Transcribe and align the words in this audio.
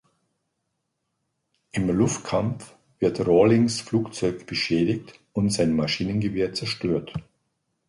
Im 1.73 1.87
Luftkampf 1.87 2.73
wird 2.97 3.19
Rawlings 3.19 3.81
Flugzeug 3.81 4.47
beschädigt 4.47 5.19
und 5.31 5.51
sein 5.51 5.75
Maschinengewehr 5.75 6.53
zerstört. 6.53 7.13